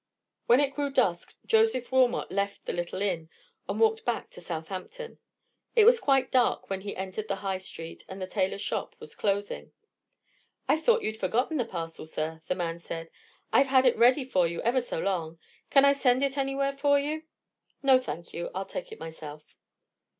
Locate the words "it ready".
13.85-14.25